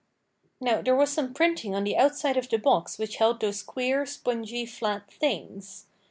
Now, 0.59 0.81
there 0.81 0.95
was 0.95 1.11
some 1.13 1.31
printing 1.31 1.75
on 1.75 1.83
the 1.83 1.95
outside 1.95 2.35
of 2.35 2.49
the 2.49 2.57
box 2.57 2.97
which 2.97 3.17
held 3.17 3.39
those 3.39 3.61
queer, 3.61 4.03
spongy, 4.07 4.65
flat 4.65 5.11
things. 5.11 5.85